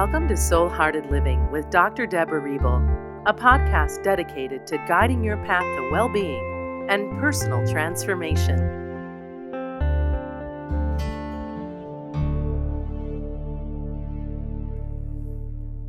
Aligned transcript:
Welcome 0.00 0.28
to 0.28 0.36
Soul 0.38 0.70
Hearted 0.70 1.10
Living 1.10 1.50
with 1.50 1.68
Dr. 1.68 2.06
Deborah 2.06 2.40
Riebel, 2.40 3.22
a 3.26 3.34
podcast 3.34 4.02
dedicated 4.02 4.66
to 4.68 4.78
guiding 4.88 5.22
your 5.22 5.36
path 5.44 5.62
to 5.76 5.90
well 5.92 6.08
being 6.08 6.86
and 6.88 7.20
personal 7.20 7.66
transformation. 7.70 8.56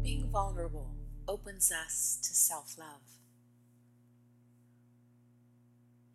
Being 0.03 0.29
vulnerable 0.29 0.91
opens 1.25 1.71
us 1.71 2.19
to 2.21 2.35
self 2.35 2.77
love. 2.77 3.03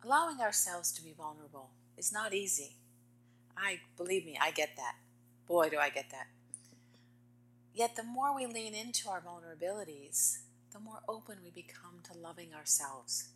Allowing 0.04 0.42
ourselves 0.42 0.92
to 0.92 1.02
be 1.02 1.14
vulnerable 1.16 1.70
is 1.96 2.12
not 2.12 2.34
easy. 2.34 2.76
I 3.56 3.80
believe 3.96 4.26
me, 4.26 4.36
I 4.38 4.50
get 4.50 4.76
that. 4.76 4.96
Boy, 5.48 5.70
do 5.70 5.78
I 5.78 5.88
get 5.88 6.10
that. 6.10 6.26
Yet, 7.76 7.94
the 7.94 8.02
more 8.02 8.34
we 8.34 8.46
lean 8.46 8.74
into 8.74 9.10
our 9.10 9.20
vulnerabilities, 9.20 10.38
the 10.72 10.80
more 10.80 11.00
open 11.06 11.40
we 11.44 11.50
become 11.50 12.00
to 12.04 12.18
loving 12.18 12.54
ourselves. 12.54 13.28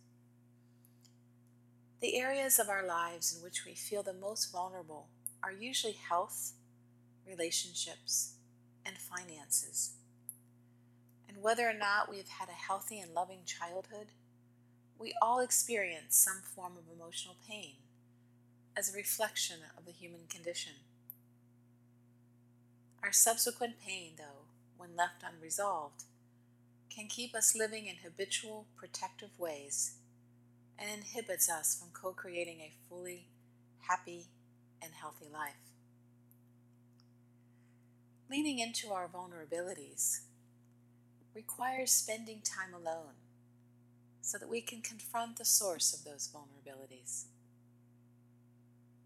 The 1.99 2.17
areas 2.17 2.57
of 2.57 2.67
our 2.67 2.83
lives 2.83 3.35
in 3.37 3.43
which 3.43 3.65
we 3.67 3.75
feel 3.75 4.01
the 4.01 4.13
most 4.13 4.51
vulnerable 4.51 5.09
are 5.43 5.51
usually 5.51 5.93
health, 5.93 6.53
relationships, 7.23 8.33
and 8.83 8.97
finances. 8.97 9.91
And 11.29 11.43
whether 11.43 11.69
or 11.69 11.75
not 11.75 12.09
we 12.09 12.17
have 12.17 12.29
had 12.29 12.49
a 12.49 12.53
healthy 12.53 12.99
and 12.99 13.13
loving 13.13 13.41
childhood, 13.45 14.07
we 14.97 15.13
all 15.21 15.39
experience 15.39 16.17
some 16.17 16.41
form 16.55 16.77
of 16.77 16.91
emotional 16.91 17.35
pain 17.47 17.75
as 18.75 18.89
a 18.89 18.97
reflection 18.97 19.57
of 19.77 19.85
the 19.85 19.91
human 19.91 20.21
condition. 20.27 20.73
Our 23.03 23.11
subsequent 23.11 23.79
pain, 23.79 24.13
though, 24.17 24.45
when 24.77 24.95
left 24.95 25.23
unresolved, 25.23 26.03
can 26.89 27.07
keep 27.07 27.33
us 27.33 27.55
living 27.55 27.87
in 27.87 27.97
habitual, 28.03 28.67
protective 28.75 29.31
ways 29.39 29.95
and 30.77 30.89
inhibits 30.89 31.49
us 31.49 31.75
from 31.75 31.89
co 31.93 32.11
creating 32.11 32.59
a 32.59 32.73
fully 32.89 33.27
happy 33.87 34.27
and 34.81 34.93
healthy 34.93 35.27
life. 35.31 35.71
Leaning 38.29 38.59
into 38.59 38.89
our 38.89 39.07
vulnerabilities 39.07 40.21
requires 41.33 41.91
spending 41.91 42.41
time 42.41 42.73
alone 42.73 43.15
so 44.21 44.37
that 44.37 44.49
we 44.49 44.61
can 44.61 44.81
confront 44.81 45.37
the 45.37 45.45
source 45.45 45.93
of 45.93 46.03
those 46.03 46.29
vulnerabilities. 46.33 47.25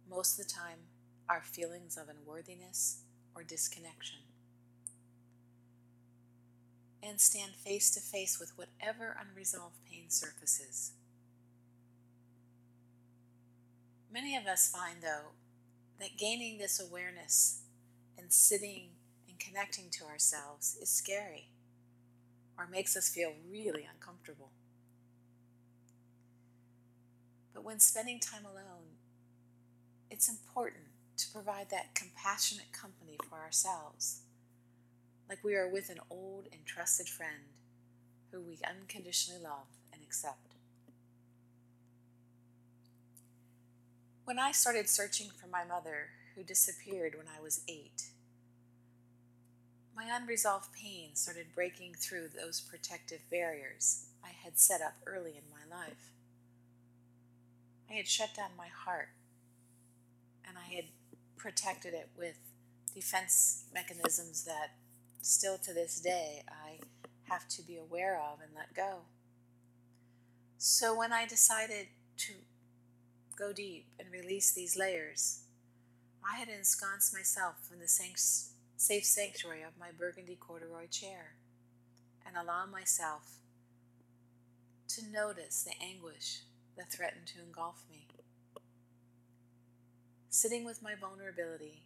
Most 0.10 0.40
of 0.40 0.46
the 0.46 0.54
time, 0.54 0.80
our 1.28 1.42
feelings 1.42 1.98
of 1.98 2.08
unworthiness 2.10 3.05
or 3.36 3.44
disconnection. 3.44 4.20
And 7.04 7.22
stand 7.22 7.54
face 7.54 7.92
to 7.92 8.00
face 8.00 8.40
with 8.40 8.54
whatever 8.58 9.16
unresolved 9.20 9.78
pain 9.90 10.10
surfaces. 10.10 10.94
Many 14.12 14.36
of 14.36 14.48
us 14.48 14.72
find, 14.72 15.04
though, 15.04 15.34
that 16.00 16.18
gaining 16.18 16.58
this 16.58 16.80
awareness 16.80 17.62
and 18.18 18.32
sitting 18.32 18.92
and 19.28 19.38
connecting 19.38 19.90
to 19.92 20.06
ourselves 20.06 20.78
is 20.82 20.90
scary 20.90 21.50
or 22.58 22.68
makes 22.68 22.96
us 22.96 23.10
feel 23.10 23.34
really 23.50 23.86
uncomfortable. 23.94 24.52
But 27.54 27.64
when 27.64 27.80
spending 27.80 28.20
time 28.20 28.46
alone, 28.46 28.96
it's 30.10 30.30
important 30.30 30.86
to 31.18 31.32
provide 31.32 31.70
that 31.70 31.96
compassionate 31.96 32.72
company 32.72 33.18
for 33.30 33.38
ourselves, 33.38 34.22
like 35.30 35.44
we 35.44 35.56
are 35.56 35.70
with 35.70 35.90
an 35.90 36.00
old 36.10 36.48
and 36.52 36.66
trusted 36.66 37.08
friend 37.08 37.54
who 38.32 38.42
we 38.42 38.58
unconditionally 38.68 39.42
love 39.42 39.68
and 39.94 40.02
accept. 40.02 40.56
When 44.26 44.40
I 44.40 44.52
started 44.52 44.90
searching 44.90 45.30
for 45.30 45.48
my 45.48 45.64
mother, 45.64 46.10
who 46.36 46.44
disappeared 46.44 47.16
when 47.16 47.28
I 47.28 47.42
was 47.42 47.62
eight, 47.68 48.10
my 49.96 50.06
unresolved 50.12 50.74
pain 50.74 51.16
started 51.16 51.56
breaking 51.56 51.94
through 51.94 52.28
those 52.28 52.60
protective 52.60 53.22
barriers 53.32 54.08
I 54.24 54.32
had 54.44 54.60
set 54.60 54.82
up 54.82 54.96
early 55.06 55.32
in 55.32 55.44
my 55.50 55.74
life. 55.74 56.12
I 57.90 57.94
had 57.94 58.08
shut 58.08 58.36
down 58.36 58.50
my 58.58 58.68
heart 58.68 59.10
and 60.46 60.58
I 60.58 60.74
had 60.76 60.86
protected 61.46 61.94
it 61.94 62.10
with 62.18 62.40
defense 62.96 63.66
mechanisms 63.72 64.46
that 64.46 64.72
still 65.22 65.60
to 65.60 65.76
this 65.76 66.02
day 66.02 66.42
I 66.50 66.80
have 67.30 67.48
to 67.50 67.62
be 67.62 67.78
aware 67.78 68.20
of 68.20 68.40
and 68.42 68.50
let 68.56 68.74
go. 68.74 69.02
So 70.58 70.98
when 70.98 71.14
I 71.14 71.28
decided 71.28 71.90
to 72.18 72.34
go 73.38 73.54
deep 73.54 73.86
and 74.00 74.12
release 74.12 74.54
these 74.54 74.76
layers, 74.76 75.42
I 76.28 76.38
had 76.38 76.50
ensconced 76.50 77.14
myself 77.14 77.70
in 77.72 77.78
the 77.80 77.88
safe 77.88 79.06
sanctuary 79.06 79.62
of 79.62 79.78
my 79.80 79.90
burgundy 79.96 80.40
corduroy 80.40 80.88
chair 80.88 81.36
and 82.26 82.36
allowed 82.36 82.72
myself 82.72 83.34
to 84.88 85.12
notice 85.12 85.62
the 85.64 85.80
anguish 85.80 86.40
that 86.76 86.92
threatened 86.92 87.28
to 87.28 87.44
engulf 87.46 87.84
me. 87.88 88.08
Sitting 90.38 90.66
with 90.66 90.84
my 90.84 90.96
vulnerability 90.96 91.84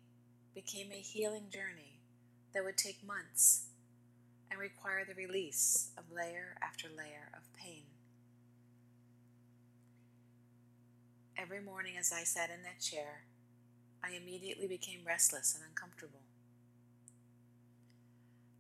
became 0.56 0.92
a 0.92 0.96
healing 0.96 1.52
journey 1.54 2.00
that 2.52 2.64
would 2.64 2.78
take 2.78 3.06
months 3.06 3.68
and 4.50 4.60
require 4.60 5.06
the 5.06 5.14
release 5.14 5.92
of 5.96 6.12
layer 6.12 6.58
after 6.60 6.88
layer 6.88 7.30
of 7.38 7.44
pain. 7.54 7.84
Every 11.38 11.62
morning 11.62 11.94
as 11.96 12.12
I 12.12 12.24
sat 12.24 12.50
in 12.50 12.64
that 12.64 12.82
chair, 12.82 13.26
I 14.04 14.14
immediately 14.14 14.66
became 14.66 15.06
restless 15.06 15.54
and 15.54 15.64
uncomfortable. 15.70 16.24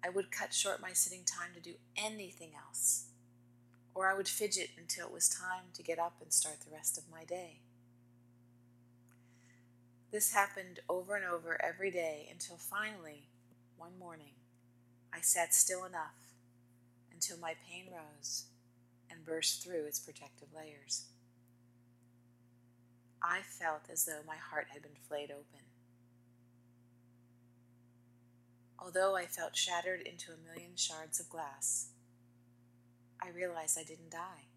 I 0.05 0.09
would 0.09 0.31
cut 0.31 0.53
short 0.53 0.83
my 0.83 0.93
sitting 0.93 1.23
time 1.25 1.55
to 1.55 1.59
do 1.59 1.77
anything 1.97 2.51
else, 2.55 3.05
or 3.95 4.07
I 4.07 4.13
would 4.13 4.27
fidget 4.27 4.69
until 4.77 5.07
it 5.07 5.13
was 5.13 5.27
time 5.27 5.73
to 5.73 5.81
get 5.81 5.97
up 5.97 6.17
and 6.21 6.31
start 6.31 6.57
the 6.59 6.75
rest 6.75 6.95
of 6.95 7.09
my 7.11 7.23
day. 7.23 7.61
This 10.11 10.33
happened 10.33 10.79
over 10.89 11.15
and 11.15 11.25
over 11.25 11.61
every 11.63 11.91
day 11.91 12.27
until 12.31 12.57
finally, 12.57 13.29
one 13.77 13.97
morning, 13.99 14.33
I 15.13 15.21
sat 15.21 15.53
still 15.53 15.85
enough 15.85 16.33
until 17.13 17.37
my 17.37 17.53
pain 17.69 17.85
rose 17.93 18.45
and 19.11 19.23
burst 19.25 19.63
through 19.63 19.85
its 19.85 19.99
protective 19.99 20.47
layers. 20.55 21.05
I 23.21 23.41
felt 23.41 23.81
as 23.91 24.05
though 24.05 24.21
my 24.25 24.37
heart 24.37 24.67
had 24.73 24.81
been 24.81 24.97
flayed 25.07 25.29
open. 25.29 25.65
Although 28.79 29.15
I 29.15 29.25
felt 29.25 29.55
shattered 29.55 30.01
into 30.01 30.31
a 30.31 30.49
million 30.49 30.71
shards 30.75 31.19
of 31.19 31.29
glass, 31.29 31.89
I 33.21 33.29
realized 33.29 33.77
I 33.77 33.83
didn't 33.83 34.09
die, 34.09 34.47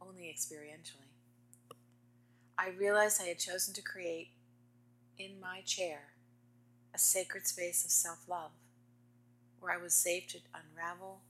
only 0.00 0.32
experientially. 0.34 1.10
I 2.56 2.68
realized 2.68 3.20
I 3.20 3.26
had 3.26 3.40
chosen 3.40 3.74
to 3.74 3.82
create 3.82 4.28
in 5.22 5.40
my 5.40 5.60
chair 5.60 6.14
a 6.94 6.98
sacred 6.98 7.46
space 7.46 7.84
of 7.84 7.90
self 7.90 8.28
love 8.28 8.50
where 9.60 9.72
I 9.72 9.80
was 9.80 9.94
safe 9.94 10.26
to 10.28 10.38
unravel 10.52 11.20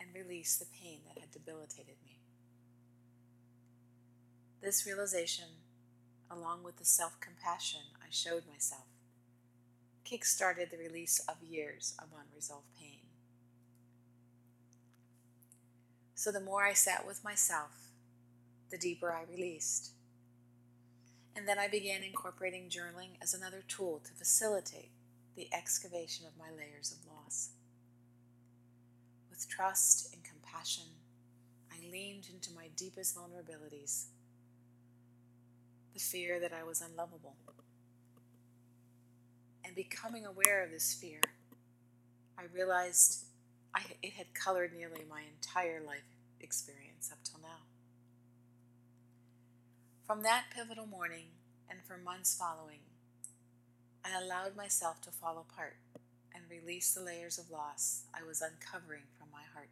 and 0.00 0.08
release 0.14 0.56
the 0.56 0.66
pain 0.66 1.00
that 1.06 1.20
had 1.20 1.30
debilitated 1.30 1.94
me. 2.04 2.18
This 4.60 4.84
realization, 4.84 5.44
along 6.30 6.64
with 6.64 6.78
the 6.78 6.84
self 6.84 7.20
compassion 7.20 7.80
I 8.02 8.10
showed 8.10 8.42
myself, 8.50 8.86
kick 10.04 10.24
started 10.24 10.70
the 10.70 10.78
release 10.78 11.20
of 11.28 11.36
years 11.42 11.94
of 11.98 12.08
unresolved 12.12 12.74
pain. 12.78 13.02
So 16.16 16.32
the 16.32 16.40
more 16.40 16.64
I 16.64 16.72
sat 16.72 17.06
with 17.06 17.24
myself, 17.24 17.70
the 18.70 18.78
deeper 18.78 19.12
I 19.12 19.30
released 19.30 19.92
and 21.36 21.46
then 21.46 21.58
I 21.58 21.68
began 21.68 22.02
incorporating 22.02 22.68
journaling 22.68 23.16
as 23.22 23.34
another 23.34 23.62
tool 23.66 24.00
to 24.04 24.12
facilitate 24.12 24.90
the 25.36 25.48
excavation 25.52 26.26
of 26.26 26.38
my 26.38 26.50
layers 26.50 26.92
of 26.92 27.10
loss. 27.10 27.50
With 29.30 29.48
trust 29.48 30.12
and 30.14 30.22
compassion, 30.24 30.84
I 31.72 31.76
leaned 31.90 32.26
into 32.32 32.52
my 32.52 32.68
deepest 32.76 33.16
vulnerabilities 33.16 34.06
the 35.94 36.00
fear 36.00 36.38
that 36.40 36.52
I 36.52 36.62
was 36.62 36.80
unlovable. 36.80 37.36
And 39.64 39.74
becoming 39.74 40.26
aware 40.26 40.64
of 40.64 40.70
this 40.70 40.94
fear, 40.94 41.20
I 42.38 42.42
realized 42.52 43.24
I, 43.74 43.82
it 44.02 44.14
had 44.14 44.34
colored 44.34 44.72
nearly 44.76 45.04
my 45.08 45.22
entire 45.34 45.80
life 45.84 46.16
experience 46.40 47.10
up 47.12 47.18
till 47.24 47.40
now. 47.40 47.69
From 50.10 50.24
that 50.24 50.46
pivotal 50.52 50.86
morning 50.86 51.26
and 51.70 51.78
for 51.86 51.96
months 51.96 52.34
following, 52.34 52.80
I 54.04 54.20
allowed 54.20 54.56
myself 54.56 55.00
to 55.02 55.12
fall 55.12 55.38
apart 55.38 55.76
and 56.34 56.42
release 56.50 56.92
the 56.92 57.00
layers 57.00 57.38
of 57.38 57.48
loss 57.48 58.06
I 58.12 58.26
was 58.26 58.42
uncovering 58.42 59.04
from 59.16 59.28
my 59.30 59.42
heart. 59.54 59.70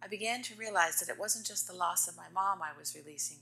I 0.00 0.06
began 0.06 0.40
to 0.42 0.54
realize 0.54 1.00
that 1.00 1.08
it 1.08 1.18
wasn't 1.18 1.46
just 1.46 1.66
the 1.66 1.74
loss 1.74 2.06
of 2.06 2.16
my 2.16 2.28
mom 2.32 2.62
I 2.62 2.78
was 2.78 2.94
releasing, 2.94 3.38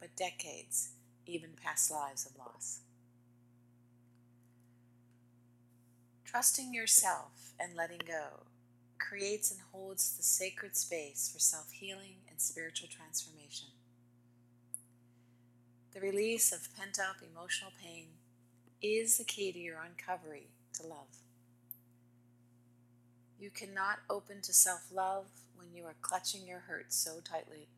but 0.00 0.16
decades, 0.16 0.92
even 1.26 1.50
past 1.62 1.90
lives 1.90 2.24
of 2.24 2.38
loss. 2.38 2.80
Trusting 6.24 6.72
yourself 6.72 7.52
and 7.60 7.76
letting 7.76 8.00
go 8.08 8.46
creates 8.98 9.50
and 9.50 9.60
holds 9.72 10.16
the 10.16 10.22
sacred 10.22 10.76
space 10.76 11.30
for 11.32 11.38
self 11.38 11.70
healing 11.72 12.16
and 12.28 12.40
spiritual 12.40 12.88
transformation. 12.88 13.68
The 15.94 16.00
release 16.00 16.52
of 16.52 16.74
pent 16.76 16.98
up 16.98 17.16
emotional 17.22 17.72
pain 17.80 18.06
is 18.82 19.16
the 19.16 19.24
key 19.24 19.52
to 19.52 19.58
your 19.58 19.78
uncovery 19.78 20.48
to 20.74 20.86
love. 20.86 21.18
You 23.38 23.50
cannot 23.50 24.00
open 24.10 24.40
to 24.42 24.52
self 24.52 24.90
love 24.92 25.26
when 25.56 25.68
you 25.74 25.84
are 25.84 25.94
clutching 26.00 26.46
your 26.46 26.60
hurt 26.60 26.92
so 26.92 27.20
tightly. 27.20 27.68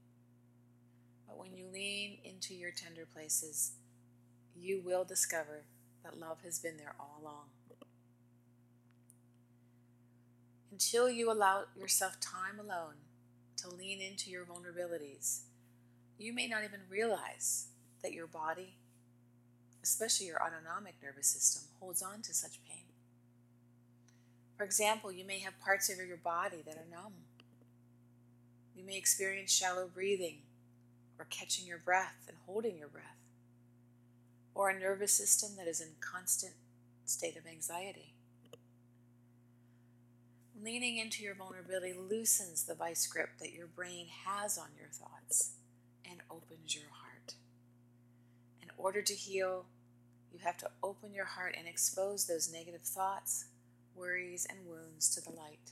But 1.27 1.39
when 1.39 1.55
you 1.55 1.67
lean 1.73 2.19
into 2.25 2.55
your 2.55 2.71
tender 2.71 3.07
places, 3.13 3.73
you 4.59 4.81
will 4.81 5.05
discover 5.05 5.65
that 6.03 6.19
love 6.19 6.39
has 6.45 6.59
been 6.59 6.77
there 6.77 6.95
all 6.99 7.19
along. 7.21 7.47
Until 10.77 11.09
you 11.09 11.33
allow 11.33 11.65
yourself 11.75 12.21
time 12.21 12.61
alone 12.61 12.97
to 13.57 13.75
lean 13.75 14.03
into 14.03 14.29
your 14.29 14.45
vulnerabilities, 14.45 15.45
you 16.19 16.35
may 16.35 16.47
not 16.47 16.65
even 16.65 16.81
realize 16.91 17.69
that 18.03 18.13
your 18.13 18.27
body, 18.27 18.77
especially 19.83 20.27
your 20.27 20.37
autonomic 20.37 20.97
nervous 21.03 21.29
system, 21.29 21.63
holds 21.81 22.03
on 22.03 22.21
to 22.21 22.35
such 22.35 22.63
pain. 22.69 22.85
For 24.59 24.65
example, 24.65 25.11
you 25.11 25.25
may 25.25 25.39
have 25.39 25.59
parts 25.61 25.89
of 25.89 25.97
your 25.97 26.19
body 26.19 26.59
that 26.67 26.77
are 26.77 26.85
numb. 26.91 27.15
You 28.77 28.85
may 28.85 28.99
experience 28.99 29.51
shallow 29.51 29.89
breathing 29.89 30.41
or 31.19 31.25
catching 31.31 31.67
your 31.67 31.79
breath 31.79 32.27
and 32.29 32.37
holding 32.45 32.77
your 32.77 32.89
breath, 32.89 33.17
or 34.55 34.69
a 34.69 34.79
nervous 34.79 35.13
system 35.13 35.57
that 35.57 35.69
is 35.69 35.81
in 35.81 35.93
constant 36.01 36.53
state 37.07 37.39
of 37.39 37.47
anxiety. 37.47 38.13
Leaning 40.67 40.97
into 40.99 41.23
your 41.23 41.37
vulnerability 41.37 41.95
loosens 41.97 42.65
the 42.65 42.75
vice 42.75 43.07
grip 43.07 43.29
that 43.39 43.53
your 43.53 43.69
brain 43.69 44.09
has 44.25 44.59
on 44.59 44.67
your 44.77 44.89
thoughts 44.89 45.53
and 46.05 46.19
opens 46.29 46.75
your 46.75 46.91
heart. 46.91 47.35
In 48.61 48.71
order 48.77 49.01
to 49.01 49.15
heal, 49.15 49.67
you 50.33 50.41
have 50.43 50.57
to 50.59 50.71
open 50.83 51.15
your 51.15 51.25
heart 51.25 51.55
and 51.57 51.69
expose 51.69 52.27
those 52.27 52.53
negative 52.53 52.81
thoughts, 52.81 53.45
worries, 53.95 54.45
and 54.51 54.67
wounds 54.67 55.09
to 55.15 55.21
the 55.21 55.31
light 55.31 55.71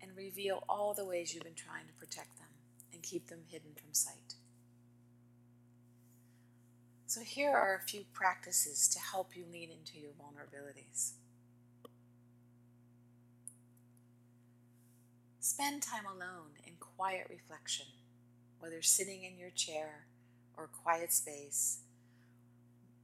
and 0.00 0.16
reveal 0.16 0.64
all 0.66 0.94
the 0.94 1.04
ways 1.04 1.34
you've 1.34 1.44
been 1.44 1.52
trying 1.52 1.86
to 1.86 2.00
protect 2.00 2.38
them 2.38 2.48
and 2.90 3.02
keep 3.02 3.26
them 3.28 3.40
hidden 3.48 3.72
from 3.74 3.92
sight. 3.92 4.36
So, 7.06 7.20
here 7.20 7.52
are 7.52 7.76
a 7.76 7.86
few 7.86 8.04
practices 8.14 8.88
to 8.88 8.98
help 8.98 9.36
you 9.36 9.44
lean 9.52 9.68
into 9.70 9.98
your 9.98 10.12
vulnerabilities. 10.12 11.12
Spend 15.54 15.82
time 15.82 16.06
alone 16.06 16.56
in 16.66 16.72
quiet 16.80 17.26
reflection, 17.28 17.84
whether 18.58 18.80
sitting 18.80 19.22
in 19.22 19.36
your 19.36 19.50
chair 19.50 20.06
or 20.56 20.66
quiet 20.66 21.12
space, 21.12 21.80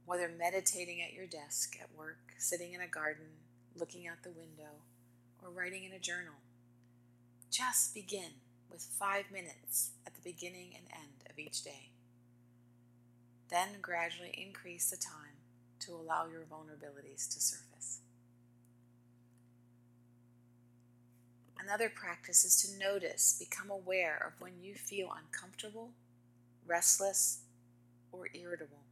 whether 0.07 0.27
meditating 0.27 0.99
at 0.99 1.13
your 1.13 1.27
desk 1.27 1.77
at 1.79 1.95
work, 1.95 2.33
sitting 2.39 2.73
in 2.73 2.81
a 2.81 2.87
garden, 2.87 3.27
looking 3.75 4.07
out 4.07 4.23
the 4.23 4.31
window, 4.31 4.81
or 5.43 5.51
writing 5.51 5.83
in 5.83 5.91
a 5.91 5.99
journal. 5.99 6.41
Just 7.51 7.93
begin 7.93 8.41
with 8.67 8.81
five 8.81 9.25
minutes 9.31 9.91
at 10.07 10.15
the 10.15 10.21
beginning 10.23 10.71
and 10.75 10.87
end 10.91 11.29
of 11.29 11.37
each 11.37 11.63
day. 11.63 11.91
Then 13.51 13.75
gradually 13.79 14.33
increase 14.35 14.89
the 14.89 14.97
time 14.97 15.37
to 15.81 15.91
allow 15.91 16.25
your 16.25 16.45
vulnerabilities 16.51 17.31
to 17.31 17.39
surface. 17.39 17.99
Another 21.61 21.89
practice 21.89 22.45
is 22.45 22.55
to 22.61 22.79
notice, 22.79 23.35
become 23.37 23.69
aware 23.69 24.23
of 24.25 24.41
when 24.41 24.53
you 24.61 24.73
feel 24.75 25.11
uncomfortable, 25.11 25.91
restless, 26.65 27.41
or 28.11 28.29
irritable. 28.33 28.83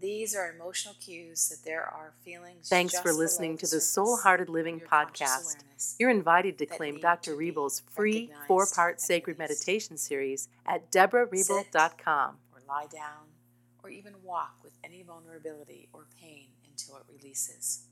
These 0.00 0.34
are 0.34 0.50
emotional 0.52 0.94
cues 1.00 1.48
that 1.48 1.64
there 1.64 1.82
are 1.82 2.14
feelings. 2.24 2.68
Thanks 2.68 2.98
for 2.98 3.12
listening 3.12 3.56
to 3.58 3.66
the 3.66 3.80
Soul 3.80 4.18
Hearted 4.18 4.48
Living 4.48 4.80
podcast. 4.80 5.56
You're 5.98 6.10
invited 6.10 6.58
to 6.58 6.66
claim 6.66 6.98
Dr. 6.98 7.36
Rebel's 7.36 7.82
free 7.90 8.30
four 8.48 8.66
part 8.74 9.00
sacred 9.00 9.38
meditation 9.38 9.96
series 9.96 10.48
at 10.66 10.90
deborahrebel.com. 10.90 12.36
Or 12.52 12.60
lie 12.68 12.86
down, 12.92 13.28
or 13.82 13.90
even 13.90 14.14
walk 14.24 14.56
with 14.64 14.72
any 14.82 15.02
vulnerability 15.02 15.88
or 15.92 16.06
pain 16.20 16.48
until 16.68 16.96
it 16.96 17.04
releases. 17.08 17.86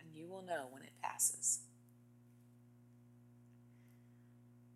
And 0.00 0.08
you 0.12 0.26
will 0.26 0.42
know 0.42 0.66
when 0.70 0.82
it 0.82 0.92
passes. 1.02 1.60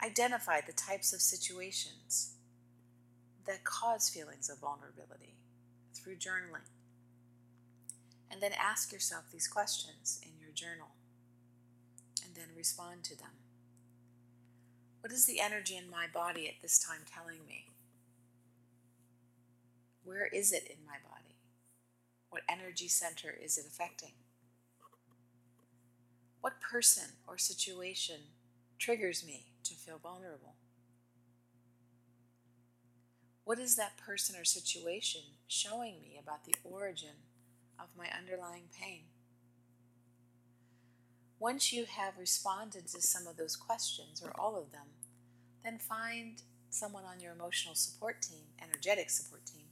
Identify 0.02 0.60
the 0.60 0.72
types 0.72 1.12
of 1.12 1.20
situations 1.20 2.34
that 3.46 3.64
cause 3.64 4.08
feelings 4.08 4.48
of 4.48 4.58
vulnerability 4.58 5.36
through 5.94 6.16
journaling. 6.16 6.68
And 8.30 8.40
then 8.40 8.52
ask 8.58 8.92
yourself 8.92 9.24
these 9.30 9.48
questions 9.48 10.20
in 10.22 10.40
your 10.40 10.52
journal 10.52 10.92
and 12.24 12.34
then 12.34 12.56
respond 12.56 13.04
to 13.04 13.18
them. 13.18 13.32
What 15.00 15.12
is 15.12 15.26
the 15.26 15.40
energy 15.40 15.76
in 15.76 15.90
my 15.90 16.06
body 16.12 16.46
at 16.46 16.62
this 16.62 16.78
time 16.78 17.00
telling 17.04 17.46
me? 17.46 17.66
Where 20.04 20.26
is 20.26 20.52
it 20.52 20.64
in 20.64 20.86
my 20.86 20.96
body? 21.02 21.36
What 22.30 22.42
energy 22.48 22.88
center 22.88 23.34
is 23.42 23.58
it 23.58 23.66
affecting? 23.66 24.12
What 26.40 26.60
person 26.60 27.16
or 27.26 27.36
situation 27.36 28.20
triggers 28.78 29.26
me 29.26 29.49
to 29.64 29.74
feel 29.74 29.98
vulnerable? 29.98 30.56
What 33.44 33.58
is 33.58 33.76
that 33.76 33.96
person 33.96 34.36
or 34.38 34.44
situation 34.44 35.22
showing 35.48 36.00
me 36.00 36.18
about 36.22 36.44
the 36.44 36.54
origin 36.62 37.24
of 37.78 37.88
my 37.96 38.06
underlying 38.16 38.68
pain? 38.78 39.04
Once 41.38 41.72
you 41.72 41.86
have 41.86 42.18
responded 42.18 42.86
to 42.86 43.00
some 43.00 43.26
of 43.26 43.36
those 43.36 43.56
questions, 43.56 44.22
or 44.22 44.30
all 44.38 44.56
of 44.56 44.72
them, 44.72 44.88
then 45.64 45.78
find 45.78 46.42
someone 46.68 47.04
on 47.04 47.18
your 47.18 47.32
emotional 47.32 47.74
support 47.74 48.20
team, 48.20 48.44
energetic 48.62 49.08
support 49.08 49.44
team, 49.46 49.64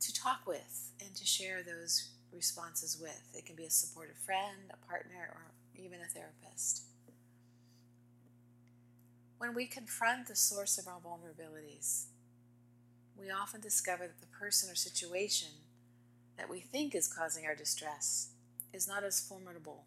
to 0.00 0.14
talk 0.14 0.46
with 0.46 0.92
and 1.04 1.14
to 1.16 1.26
share 1.26 1.62
those 1.62 2.10
responses 2.32 2.98
with. 3.00 3.30
It 3.34 3.46
can 3.46 3.56
be 3.56 3.64
a 3.64 3.70
supportive 3.70 4.16
friend, 4.16 4.70
a 4.70 4.86
partner, 4.86 5.28
or 5.34 5.52
even 5.74 5.98
a 6.00 6.06
therapist. 6.06 6.82
When 9.38 9.54
we 9.54 9.66
confront 9.66 10.28
the 10.28 10.36
source 10.36 10.78
of 10.78 10.88
our 10.88 10.98
vulnerabilities, 10.98 12.06
we 13.18 13.30
often 13.30 13.60
discover 13.60 14.06
that 14.06 14.20
the 14.20 14.38
person 14.38 14.70
or 14.70 14.74
situation 14.74 15.48
that 16.38 16.48
we 16.48 16.60
think 16.60 16.94
is 16.94 17.06
causing 17.12 17.44
our 17.44 17.54
distress 17.54 18.30
is 18.72 18.88
not 18.88 19.04
as 19.04 19.20
formidable 19.20 19.84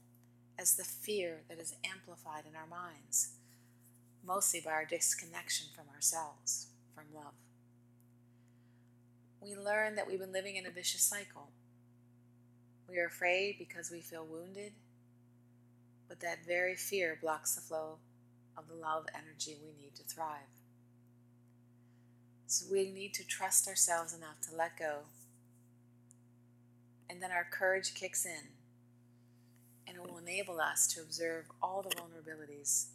as 0.57 0.75
the 0.75 0.83
fear 0.83 1.41
that 1.49 1.59
is 1.59 1.73
amplified 1.83 2.43
in 2.47 2.55
our 2.55 2.67
minds, 2.67 3.29
mostly 4.23 4.61
by 4.63 4.71
our 4.71 4.85
disconnection 4.85 5.67
from 5.75 5.85
ourselves, 5.95 6.67
from 6.93 7.05
love. 7.13 7.33
We 9.41 9.55
learn 9.55 9.95
that 9.95 10.07
we've 10.07 10.19
been 10.19 10.33
living 10.33 10.57
in 10.57 10.67
a 10.67 10.71
vicious 10.71 11.01
cycle. 11.01 11.49
We 12.87 12.99
are 12.99 13.07
afraid 13.07 13.55
because 13.57 13.89
we 13.89 14.01
feel 14.01 14.25
wounded, 14.25 14.73
but 16.07 16.19
that 16.19 16.45
very 16.45 16.75
fear 16.75 17.17
blocks 17.19 17.55
the 17.55 17.61
flow 17.61 17.97
of 18.59 18.67
the 18.67 18.75
love 18.75 19.05
energy 19.15 19.57
we 19.61 19.71
need 19.81 19.95
to 19.95 20.03
thrive. 20.03 20.51
So 22.47 22.65
we 22.71 22.91
need 22.91 23.13
to 23.13 23.23
trust 23.25 23.67
ourselves 23.67 24.13
enough 24.13 24.41
to 24.49 24.55
let 24.55 24.77
go. 24.77 25.03
And 27.09 27.23
then 27.23 27.31
our 27.31 27.47
courage 27.49 27.93
kicks 27.93 28.25
in 28.25 28.49
and 29.87 29.97
it 29.97 30.03
will 30.03 30.19
enable 30.19 30.59
us 30.59 30.87
to 30.87 31.01
observe 31.01 31.45
all 31.61 31.81
the 31.81 31.95
vulnerabilities 31.95 32.87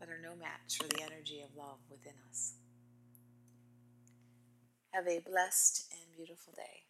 that 0.00 0.08
are 0.08 0.20
no 0.22 0.34
match 0.36 0.78
for 0.78 0.88
the 0.88 1.02
energy 1.02 1.42
of 1.42 1.56
love 1.56 1.78
within 1.90 2.14
us. 2.30 2.54
Have 4.92 5.06
a 5.06 5.20
blessed 5.20 5.92
and 5.92 6.16
beautiful 6.16 6.54
day. 6.54 6.84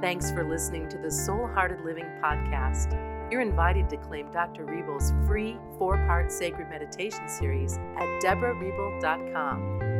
Thanks 0.00 0.30
for 0.30 0.48
listening 0.48 0.88
to 0.90 0.98
the 0.98 1.10
Soul 1.10 1.48
Hearted 1.48 1.84
Living 1.84 2.06
podcast. 2.22 3.17
You're 3.30 3.42
invited 3.42 3.90
to 3.90 3.96
claim 3.98 4.30
Dr. 4.32 4.64
Rebel's 4.64 5.12
free 5.26 5.58
four 5.78 5.96
part 6.06 6.32
sacred 6.32 6.70
meditation 6.70 7.28
series 7.28 7.76
at 7.96 8.22
deborahrebel.com. 8.22 9.97